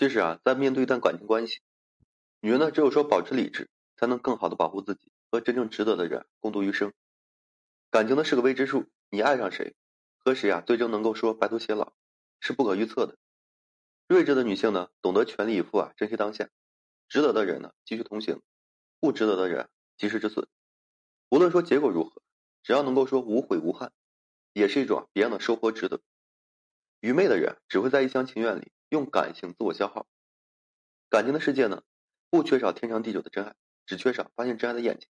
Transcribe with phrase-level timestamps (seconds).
[0.00, 1.60] 其实啊，在面对一段感情关系，
[2.40, 3.68] 女人呢，只有说保持理智，
[3.98, 6.94] 才能更好的保护自己和真正值得的人共度余生。
[7.90, 9.76] 感情呢是个未知数，你爱上谁，
[10.24, 11.92] 和谁啊，最终能够说白头偕老，
[12.40, 13.18] 是不可预测的。
[14.08, 16.48] 睿智的女性呢，懂得全力以赴啊，珍惜当下，
[17.10, 18.38] 值得的人呢，继续同行；
[19.00, 20.48] 不值得的人，及时止损。
[21.28, 22.22] 无论说结果如何，
[22.62, 23.92] 只要能够说无悔无憾，
[24.54, 26.00] 也是一种别样的收获，值得。
[27.00, 30.06] 愚昧的人只会在一厢情愿里用感性自我消耗。
[31.08, 31.82] 感情的世界呢，
[32.28, 33.54] 不缺少天长地久的真爱，
[33.86, 35.08] 只缺少发现真爱的眼睛。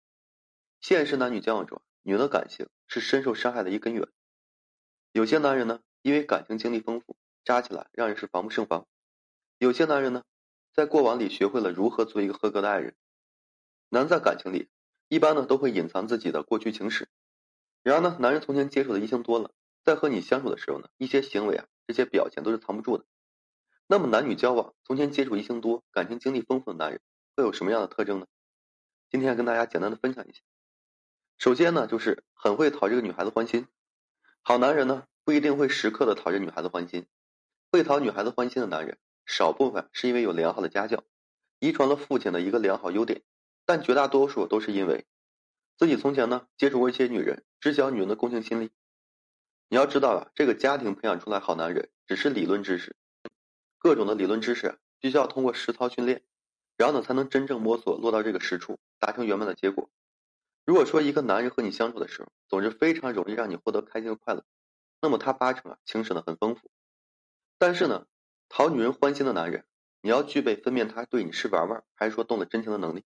[0.80, 4.06] 现实男女交往中，女人的感情是深受伤害的一根源。
[5.12, 7.16] 有些男人呢，因为感情经历丰富。
[7.44, 8.86] 扎起来让人是防不胜防。
[9.56, 10.22] 有些男人呢，
[10.74, 12.94] 在过往里学会了如何做一个合格的爱人。
[13.88, 14.68] 男在感情里，
[15.08, 17.08] 一般呢都会隐藏自己的过去情史。
[17.82, 23.06] 然而呢，男人从前接触的异性多了，在和你相处的时候呢，一些行为啊，这些表现都是藏不住的。
[23.90, 27.00] 那么男女交往，从前接触异性多、感情经历丰富的男人，
[27.34, 28.26] 会有什么样的特征呢？
[29.10, 30.40] 今天跟大家简单的分享一下。
[31.38, 33.66] 首先呢，就是很会讨这个女孩子欢心。
[34.42, 37.06] 好男人呢，不一定会时刻的讨这女孩子欢心。
[37.72, 41.02] 会讨女孩子欢心的男人，少部分是因为有良好的家教，
[41.58, 43.22] 遗传了父亲的一个良好优点，
[43.64, 45.06] 但绝大多数都是因为
[45.78, 48.70] 自己从前呢接触过一些女人，知晓女人的共性心理。
[49.70, 52.94] 你要知道啊，这个家庭培养出来好男人只是理论知识，
[53.78, 56.22] 各种的理论知识必须要通过实操训练，
[56.76, 59.88] 然后呢才能真正摸索落到这个实处，达成圆满的结果。
[60.64, 64.44] 如果说一个男人和你相处的时候，总是非常容易让你获得开心和快乐，
[65.00, 66.70] 那么他八成啊情史呢很丰富。
[67.56, 68.06] 但是呢，
[68.48, 69.64] 讨女人欢心的男人，
[70.02, 73.04] 你要具备分辨他对你是玩玩还是说动了真情的能力。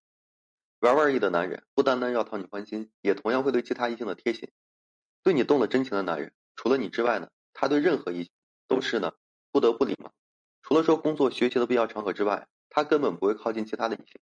[0.79, 4.51] 玩玩意的男人不单单要讨你欢心，也同样会对其他异性的贴心。
[5.21, 8.31] 对你动了真情的男人，除了你之外呢，他对任何异性
[8.67, 9.13] 都是呢
[9.51, 10.11] 不得不礼貌。
[10.63, 14.19] 除了说工作学习的必要场合之外，他根本不会靠近其他的异性，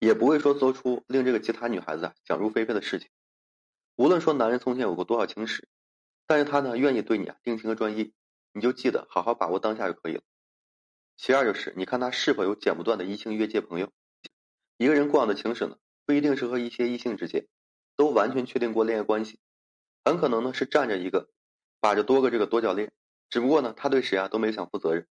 [0.00, 3.08] 也不会说做出令这个其他女孩子啊想入非非的事情。
[3.94, 5.68] 无论说男人从前有过多少情史，
[6.26, 8.12] 但是他呢愿意对你啊定情和专一。
[8.54, 10.22] 你就记得好好把握当下就可以了。
[11.16, 13.92] 其二就是，你看他是否有剪不断的异性越界朋友。
[14.78, 17.46] 一个人过往的情史呢，不一定是和一些异性之间
[17.94, 19.38] 都完全确定过恋爱关系，
[20.04, 21.28] 很可能呢是站着一个，
[21.78, 22.92] 把着多个这个多角恋。
[23.28, 25.06] 只不过呢，他对谁啊都没想负责任，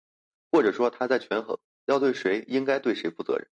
[0.52, 3.48] 或者说他在权衡要对谁应该对谁负责任。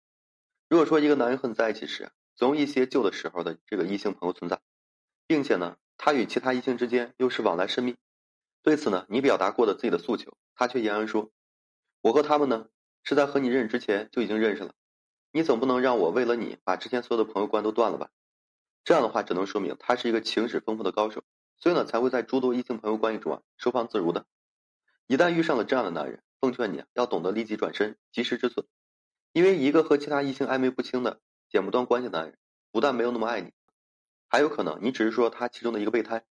[0.67, 4.59] 如果说一个男人和你在一起时，总有一些旧的时候的这个异性朋友存在，
[5.27, 7.95] 并且呢，他与其他异性之间又是往来甚密。
[8.63, 11.31] 对此呢，你表达过的自己的诉求，他却言而说
[12.01, 12.67] ：“我和他们呢，
[13.03, 14.73] 是在和你认识之前就已经认识了，
[15.31, 18.09] 你总不能让我为了你把之前所有的朋友关都断了吧？”
[18.83, 21.23] 这样的话，只能说明他是一个情史丰富的高手，
[21.57, 24.25] 所以呢，才会在诸多异性朋友关系中啊收放自如的。
[25.05, 28.65] 一旦遇上了这样的男人，奉劝你，要懂得立即转身，及时止损，
[29.33, 32.37] 因为一个和其他异性暧昧不清的剪不断关系的男人，
[32.71, 33.51] 不但没有那么爱你，
[34.27, 36.25] 还有可能你只是说他其中的一个备胎。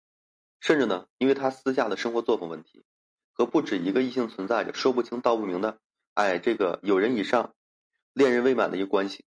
[0.59, 2.85] 甚至呢，因为他私下的生活作风问题，
[3.33, 5.79] 和不止一个异性存在着说不清道不明的，
[6.13, 7.53] 哎，这个有人以上，
[8.13, 9.25] 恋人未满的一个关系。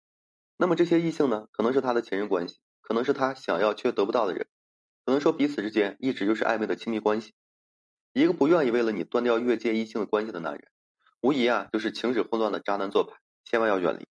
[0.58, 4.46] 那么这些异性呢，可能是他的前任关系，可能是他想要却得不到的人，
[5.06, 7.34] 可能说彼此之间一直就是暧昧的亲密关系。
[8.14, 10.68] 一个不愿意为了你断掉越界异性的关系的男人，
[11.22, 14.08] 无疑啊就是情史混乱的渣男做派，千万要远离。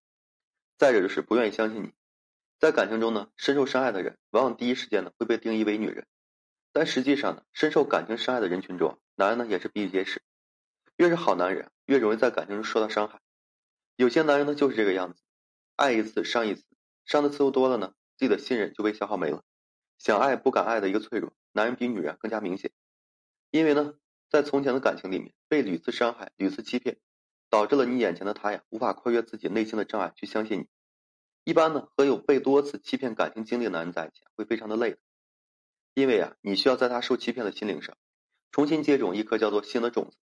[0.77, 1.91] 再者就是不愿意相信你，
[2.59, 6.07] 在感情中呢，深受伤害的人，往往第一时间呢会被定义为女人。
[6.71, 10.21] 但实际上呢，深受感情伤害的人群中，男人呢也是比比皆是。
[10.95, 13.19] 越是好男人，越容易在感情中受到伤害。
[13.97, 15.21] 有些男人呢就是这个样子，
[15.75, 16.63] 爱一次伤一次，
[17.03, 19.43] 伤的次数多了呢，自己的信任就被消耗没了。
[19.97, 22.71] 想爱不敢爱的一个脆弱，男人比女人更加明显。
[23.51, 23.95] 因为呢，
[24.29, 26.97] 在从前的感情里面被屡次伤害、屡次欺骗，
[27.49, 30.67] 导致了你眼前的他呀无法跨越自己内心的障碍去相信你。
[31.43, 34.97] 一般呢，和有被多次欺骗感情经历的男人在一起，会非常的累。
[35.95, 37.97] 因为啊，你需要在他受欺骗的心灵上，
[38.51, 40.17] 重新接种一颗叫做新的种子，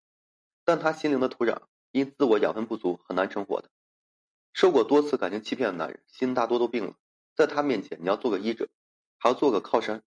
[0.65, 1.62] 但他心灵的土壤
[1.93, 3.70] 因自我养分不足，很难成活的。
[4.53, 6.94] 受过多次感情欺骗的男人，心大多都病了，
[7.35, 8.69] 在他面前，你要做个医者，
[9.17, 10.03] 还要做个靠山。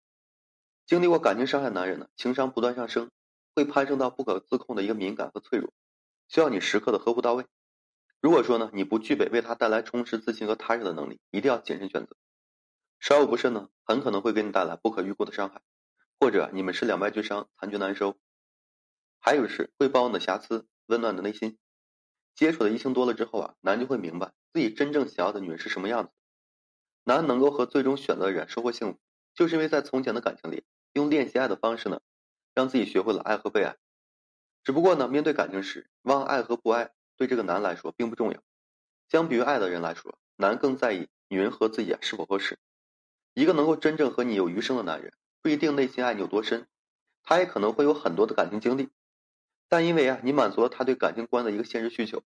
[0.87, 3.11] 经历过感情伤害男人呢，情商不断上升，
[3.53, 5.73] 会攀升到不可自控的一个敏感和脆弱，
[6.29, 7.45] 需要你时刻的呵护到位。
[8.21, 12.15] 如果说呢，你不具备为他带来充实自信和踏实的能力，一定要谨慎选择。
[13.01, 15.61] 稍有不慎呢，很可能会给你带来不可预估的伤害，
[16.21, 18.17] 或者你们是两败俱伤，残局难收。
[19.19, 21.57] 还有是会包容的瑕疵，温暖的内心。
[22.33, 26.11] 接触的异性多了之后啊，男人就会明白自己真正想要的女人是什么样子。
[27.03, 28.99] 男人能够和最终选择的人收获幸福，
[29.35, 30.63] 就是因为在从前的感情里，
[30.97, 32.01] 用练习爱的方式呢，
[32.55, 33.75] 让自己学会了爱和被爱。
[34.63, 38.41] 只不过呢，面对感情时，忘爱和不爱对这个男来说并不重要。
[39.09, 42.57] 相比于爱的人来说，男更在意女人和自己啊是否合适。
[43.35, 45.13] 一个能够真正和你有余生的男人，
[45.43, 46.65] 不一定内心爱你有多深，
[47.21, 48.89] 他也可能会有很多的感情经历，
[49.69, 52.23] 但因为啊你满足了他对感情观的一个现实需求，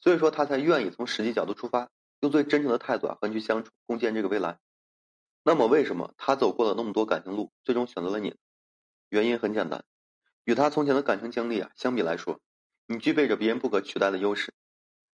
[0.00, 1.90] 所以说他才愿意从实际角度出发，
[2.20, 4.58] 用最真诚的态度啊和你去相处，共建这个未来。
[5.46, 8.34] 那么为什么他走过了那么多感情路，最终选择了你？
[9.10, 9.84] 原因很简单，
[10.44, 12.40] 与他从前的感情经历啊相比来说，
[12.86, 14.54] 你具备着别人不可取代的优势。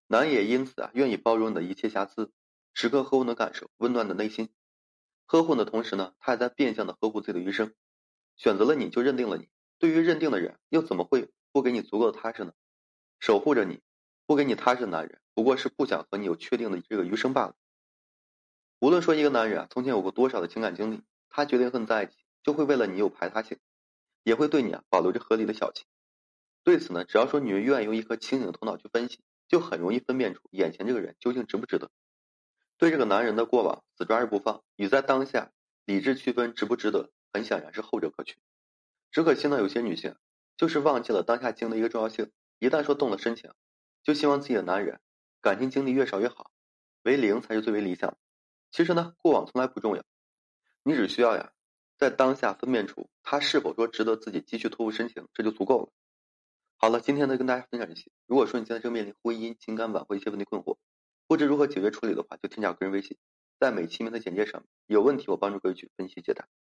[0.06, 2.30] 男也因此啊愿意包容你的一切瑕疵，
[2.74, 4.50] 时刻呵护你的感受，温暖你的内心。
[5.26, 7.74] 呵护的同时呢，他还在变相的呵护自己的余生。
[8.36, 9.48] 选择了你就认定了你，
[9.80, 12.52] 对于认定的人，又怎么会不给你足够的踏实呢？
[13.18, 13.80] 守护着你，
[14.26, 17.56] 不给你踏实的男人，不过是不想和你有确定的这个余生罢了。
[18.80, 23.58] 无论说一个男人啊，从前有过多少的情感经历，他决定和你在一起，就会为了你有排他性，
[24.22, 25.84] 也会对你啊保留着合理的小气。
[26.64, 31.90] 对此呢，只要说女人愿意用一颗清醒的头脑去分析，就很容易分辨出眼前这个人究竟值不值得。
[32.78, 35.52] 对这个男人的过往死抓着不放，与在当下
[35.84, 38.38] 理智区分值不值得，很显然是后者可取。
[39.10, 40.16] 只可惜呢，有些女性
[40.56, 43.50] 就是忘记了当下经历的一个重要性，一旦说动了深情，
[44.02, 45.00] 就希望自己的男人
[45.42, 46.50] 感情经历越少越好，
[47.02, 48.16] 为零才是最为理想的。
[48.70, 50.04] 其实呢，过往从来不重要，
[50.82, 51.52] 你只需要呀，
[51.98, 55.92] 在当下分辨出他是否说值得自己继续托付深情，这就足够了。
[56.76, 58.10] 好了，今天呢跟大家分享这些。
[58.26, 60.78] 如果说你现在正面临婚姻、情感挽回一些问题困惑，
[61.26, 63.18] 不知如何解决处理的话，就添加我个人微信，
[63.58, 66.46] 在每期名的简介上，有问题我帮助各位去分析解答。